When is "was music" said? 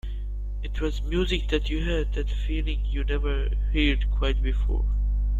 0.81-1.49